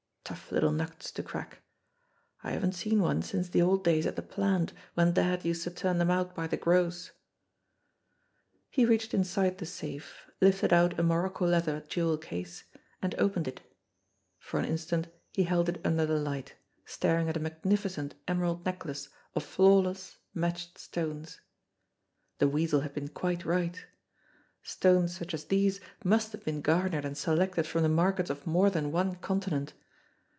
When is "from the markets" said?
27.67-28.29